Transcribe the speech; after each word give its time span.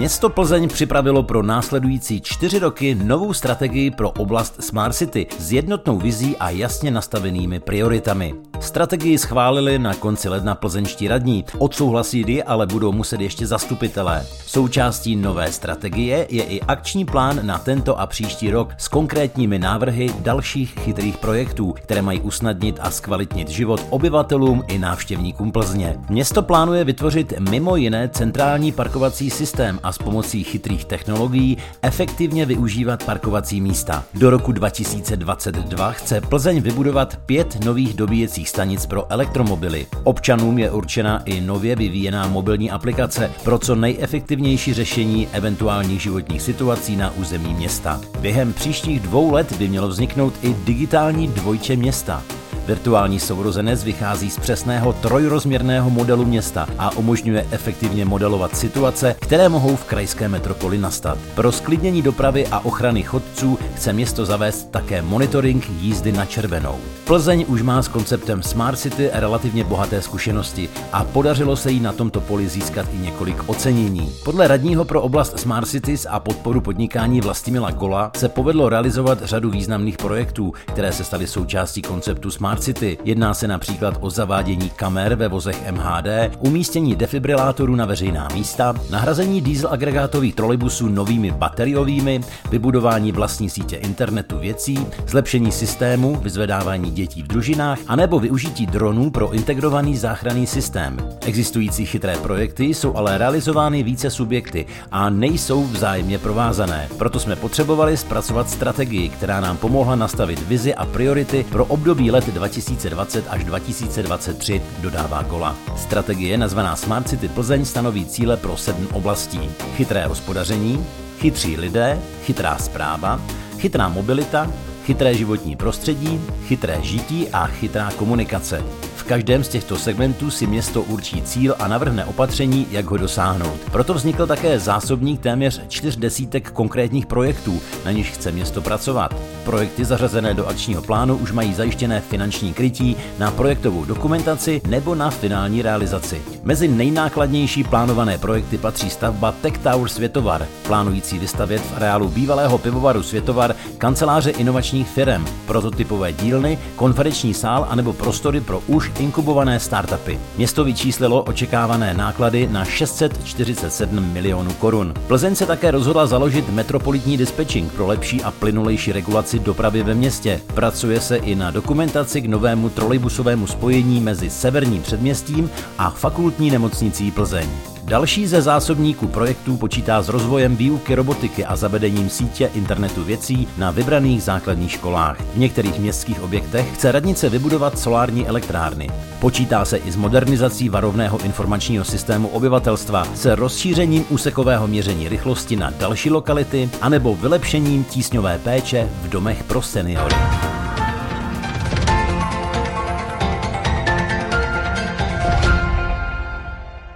Město 0.00 0.30
Plzeň 0.30 0.68
připravilo 0.68 1.22
pro 1.22 1.42
následující 1.42 2.20
čtyři 2.20 2.58
roky 2.58 2.94
novou 2.94 3.32
strategii 3.32 3.90
pro 3.90 4.10
oblast 4.10 4.62
Smart 4.62 4.94
City 4.94 5.26
s 5.38 5.52
jednotnou 5.52 5.98
vizí 5.98 6.36
a 6.36 6.50
jasně 6.50 6.90
nastavenými 6.90 7.60
prioritami. 7.60 8.34
Strategii 8.60 9.18
schválili 9.18 9.78
na 9.78 9.94
konci 9.94 10.28
ledna 10.28 10.54
plzeňští 10.54 11.08
radní. 11.08 11.44
Odsouhlasit 11.58 12.28
ji 12.28 12.42
ale 12.42 12.66
budou 12.66 12.92
muset 12.92 13.20
ještě 13.20 13.46
zastupitelé. 13.46 14.26
Součástí 14.46 15.16
nové 15.16 15.52
strategie 15.52 16.26
je 16.30 16.42
i 16.42 16.60
akční 16.60 17.04
plán 17.04 17.46
na 17.46 17.58
tento 17.58 18.00
a 18.00 18.06
příští 18.06 18.50
rok 18.50 18.74
s 18.78 18.88
konkrétními 18.88 19.58
návrhy 19.58 20.10
dalších 20.18 20.74
chytrých 20.80 21.16
projektů, 21.16 21.72
které 21.72 22.02
mají 22.02 22.20
usnadnit 22.20 22.78
a 22.82 22.90
zkvalitnit 22.90 23.48
život 23.48 23.86
obyvatelům 23.90 24.64
i 24.68 24.78
návštěvníkům 24.78 25.52
Plzně. 25.52 25.96
Město 26.08 26.42
plánuje 26.42 26.84
vytvořit 26.84 27.32
mimo 27.38 27.76
jiné 27.76 28.08
centrální 28.08 28.72
parkovací 28.72 29.30
systém 29.30 29.80
a 29.82 29.92
s 29.92 29.98
pomocí 29.98 30.44
chytrých 30.44 30.84
technologií 30.84 31.56
efektivně 31.82 32.46
využívat 32.46 33.04
parkovací 33.04 33.60
místa. 33.60 34.04
Do 34.14 34.30
roku 34.30 34.52
2022 34.52 35.92
chce 35.92 36.20
Plzeň 36.20 36.60
vybudovat 36.60 37.16
pět 37.16 37.64
nových 37.64 37.94
dobíjecích 37.94 38.49
stanic 38.50 38.86
pro 38.86 39.12
elektromobily. 39.12 39.86
Občanům 40.04 40.58
je 40.58 40.70
určena 40.70 41.22
i 41.24 41.40
nově 41.40 41.76
vyvíjená 41.76 42.28
mobilní 42.28 42.70
aplikace 42.70 43.32
pro 43.44 43.58
co 43.58 43.74
nejefektivnější 43.74 44.74
řešení 44.74 45.28
eventuálních 45.32 46.02
životních 46.02 46.42
situací 46.42 46.96
na 46.96 47.10
území 47.10 47.54
města. 47.54 48.00
Během 48.20 48.52
příštích 48.52 49.00
dvou 49.00 49.32
let 49.32 49.52
by 49.52 49.68
mělo 49.68 49.88
vzniknout 49.88 50.34
i 50.42 50.54
digitální 50.64 51.28
dvojče 51.28 51.76
města. 51.76 52.22
Virtuální 52.70 53.20
sourozenec 53.20 53.84
vychází 53.84 54.30
z 54.30 54.38
přesného 54.38 54.92
trojrozměrného 54.92 55.90
modelu 55.90 56.24
města 56.24 56.68
a 56.78 56.96
umožňuje 56.96 57.46
efektivně 57.50 58.04
modelovat 58.04 58.56
situace, 58.56 59.16
které 59.20 59.48
mohou 59.48 59.76
v 59.76 59.84
krajské 59.84 60.28
metropoli 60.28 60.78
nastat. 60.78 61.18
Pro 61.34 61.52
sklidnění 61.52 62.02
dopravy 62.02 62.46
a 62.46 62.58
ochrany 62.58 63.02
chodců 63.02 63.58
chce 63.76 63.92
město 63.92 64.26
zavést 64.26 64.70
také 64.70 65.02
monitoring 65.02 65.70
jízdy 65.70 66.12
na 66.12 66.24
červenou. 66.24 66.78
Plzeň 67.04 67.44
už 67.48 67.62
má 67.62 67.82
s 67.82 67.88
konceptem 67.88 68.42
Smart 68.42 68.78
City 68.78 69.10
relativně 69.12 69.64
bohaté 69.64 70.02
zkušenosti 70.02 70.68
a 70.92 71.04
podařilo 71.04 71.56
se 71.56 71.70
jí 71.70 71.80
na 71.80 71.92
tomto 71.92 72.20
poli 72.20 72.48
získat 72.48 72.86
i 72.92 72.98
několik 72.98 73.48
ocenění. 73.48 74.12
Podle 74.24 74.48
radního 74.48 74.84
pro 74.84 75.02
oblast 75.02 75.38
Smart 75.38 75.68
Cities 75.68 76.06
a 76.10 76.20
podporu 76.20 76.60
podnikání 76.60 77.20
Vlastimila 77.20 77.70
Gola 77.70 78.10
se 78.16 78.28
povedlo 78.28 78.68
realizovat 78.68 79.22
řadu 79.22 79.50
významných 79.50 79.96
projektů, 79.96 80.52
které 80.66 80.92
se 80.92 81.04
staly 81.04 81.26
součástí 81.26 81.82
konceptu 81.82 82.30
Smart 82.30 82.59
Smart 82.60 82.78
City. 82.78 82.98
Jedná 83.04 83.34
se 83.34 83.48
například 83.48 83.96
o 84.00 84.10
zavádění 84.10 84.70
kamer 84.70 85.14
ve 85.14 85.28
vozech 85.28 85.70
MHD, 85.70 86.06
umístění 86.38 86.96
defibrilátorů 86.96 87.76
na 87.76 87.86
veřejná 87.86 88.28
místa, 88.34 88.74
nahrazení 88.90 89.40
diesel 89.40 89.70
agregátových 89.72 90.34
trolejbusů 90.34 90.88
novými 90.88 91.30
bateriovými, 91.30 92.20
vybudování 92.50 93.12
vlastní 93.12 93.50
sítě 93.50 93.76
internetu 93.76 94.38
věcí, 94.38 94.86
zlepšení 95.06 95.52
systému, 95.52 96.16
vyzvedávání 96.16 96.90
dětí 96.90 97.22
v 97.22 97.26
družinách, 97.26 97.78
anebo 97.86 98.20
využití 98.20 98.66
dronů 98.66 99.10
pro 99.10 99.32
integrovaný 99.32 99.96
záchranný 99.96 100.46
systém. 100.46 100.96
Existující 101.26 101.86
chytré 101.86 102.16
projekty 102.16 102.64
jsou 102.64 102.96
ale 102.96 103.18
realizovány 103.18 103.82
více 103.82 104.10
subjekty 104.10 104.66
a 104.92 105.10
nejsou 105.10 105.64
vzájemně 105.64 106.18
provázané. 106.18 106.88
Proto 106.98 107.20
jsme 107.20 107.36
potřebovali 107.36 107.96
zpracovat 107.96 108.50
strategii, 108.50 109.08
která 109.08 109.40
nám 109.40 109.56
pomohla 109.56 109.96
nastavit 109.96 110.48
vizi 110.48 110.74
a 110.74 110.86
priority 110.86 111.44
pro 111.50 111.64
období 111.64 112.10
let 112.10 112.28
2020 112.50 113.24
až 113.28 113.44
2023, 113.44 114.62
dodává 114.78 115.22
Gola. 115.22 115.56
Strategie 115.76 116.38
nazvaná 116.38 116.76
Smart 116.76 117.08
City 117.08 117.28
Plzeň 117.28 117.64
stanoví 117.64 118.06
cíle 118.06 118.36
pro 118.36 118.56
sedm 118.56 118.88
oblastí. 118.92 119.40
Chytré 119.76 120.06
hospodaření, 120.06 120.86
chytří 121.18 121.56
lidé, 121.56 121.98
chytrá 122.24 122.58
zpráva, 122.58 123.20
chytrá 123.58 123.88
mobilita, 123.88 124.52
chytré 124.84 125.14
životní 125.14 125.56
prostředí, 125.56 126.20
chytré 126.46 126.78
žití 126.82 127.28
a 127.28 127.46
chytrá 127.46 127.90
komunikace 127.96 128.62
každém 129.10 129.44
z 129.44 129.48
těchto 129.48 129.76
segmentů 129.76 130.30
si 130.30 130.46
město 130.46 130.82
určí 130.82 131.22
cíl 131.22 131.54
a 131.58 131.68
navrhne 131.68 132.04
opatření, 132.04 132.66
jak 132.70 132.84
ho 132.84 132.96
dosáhnout. 132.96 133.60
Proto 133.72 133.94
vznikl 133.94 134.26
také 134.26 134.58
zásobník 134.58 135.20
téměř 135.20 135.60
čtyř 135.68 135.96
desítek 135.96 136.50
konkrétních 136.50 137.06
projektů, 137.06 137.60
na 137.84 137.90
nichž 137.90 138.10
chce 138.10 138.32
město 138.32 138.60
pracovat. 138.60 139.16
Projekty 139.44 139.84
zařazené 139.84 140.34
do 140.34 140.46
akčního 140.46 140.82
plánu 140.82 141.16
už 141.16 141.32
mají 141.32 141.54
zajištěné 141.54 142.00
finanční 142.00 142.54
krytí 142.54 142.96
na 143.18 143.30
projektovou 143.30 143.84
dokumentaci 143.84 144.60
nebo 144.66 144.94
na 144.94 145.10
finální 145.10 145.62
realizaci. 145.62 146.22
Mezi 146.42 146.68
nejnákladnější 146.68 147.64
plánované 147.64 148.18
projekty 148.18 148.58
patří 148.58 148.90
stavba 148.90 149.32
Tech 149.32 149.58
Tower 149.58 149.88
Světovar, 149.88 150.46
plánující 150.66 151.18
vystavět 151.18 151.62
v 151.62 151.76
areálu 151.76 152.08
bývalého 152.08 152.58
pivovaru 152.58 153.02
Světovar 153.02 153.56
kanceláře 153.78 154.30
inovačních 154.30 154.88
firm, 154.88 155.24
prototypové 155.46 156.12
dílny, 156.12 156.58
konferenční 156.76 157.34
sál 157.34 157.66
anebo 157.70 157.92
prostory 157.92 158.40
pro 158.40 158.62
už 158.66 158.90
inkubované 159.00 159.60
startupy. 159.60 160.18
Město 160.36 160.64
vyčíslilo 160.64 161.22
očekávané 161.22 161.94
náklady 161.94 162.48
na 162.50 162.64
647 162.64 164.12
milionů 164.12 164.52
korun. 164.52 164.94
Plzeň 165.06 165.34
se 165.34 165.46
také 165.46 165.70
rozhodla 165.70 166.06
založit 166.06 166.48
metropolitní 166.48 167.16
dispečing 167.16 167.72
pro 167.72 167.86
lepší 167.86 168.22
a 168.22 168.30
plynulejší 168.30 168.92
regulaci 168.92 169.38
dopravy 169.38 169.82
ve 169.82 169.94
městě. 169.94 170.40
Pracuje 170.54 171.00
se 171.00 171.16
i 171.16 171.34
na 171.34 171.50
dokumentaci 171.50 172.20
k 172.20 172.28
novému 172.28 172.68
trolejbusovému 172.68 173.46
spojení 173.46 174.00
mezi 174.00 174.30
severním 174.30 174.82
předměstím 174.82 175.50
a 175.78 175.90
fakultní 175.90 176.50
nemocnicí 176.50 177.10
Plzeň. 177.10 177.48
Další 177.84 178.26
ze 178.26 178.42
zásobníků 178.42 179.06
projektů 179.06 179.56
počítá 179.56 180.02
s 180.02 180.08
rozvojem 180.08 180.56
výuky 180.56 180.94
robotiky 180.94 181.44
a 181.44 181.56
zavedením 181.56 182.10
sítě 182.10 182.50
internetu 182.54 183.04
věcí 183.04 183.48
na 183.58 183.70
vybraných 183.70 184.22
základních 184.22 184.72
školách. 184.72 185.20
V 185.34 185.38
některých 185.38 185.78
městských 185.78 186.22
objektech 186.22 186.74
chce 186.74 186.92
radnice 186.92 187.28
vybudovat 187.28 187.78
solární 187.78 188.28
elektrárny. 188.28 188.90
Počítá 189.20 189.64
se 189.64 189.76
i 189.76 189.92
s 189.92 189.96
modernizací 189.96 190.68
varovného 190.68 191.18
informačního 191.24 191.84
systému 191.84 192.28
obyvatelstva, 192.28 193.04
se 193.14 193.34
rozšířením 193.34 194.04
úsekového 194.08 194.68
měření 194.68 195.08
rychlosti 195.08 195.56
na 195.56 195.70
další 195.70 196.10
lokality 196.10 196.70
anebo 196.80 197.16
vylepšením 197.16 197.84
tísňové 197.84 198.38
péče 198.38 198.88
v 199.02 199.08
domech 199.08 199.44
pro 199.44 199.62
seniory. 199.62 200.14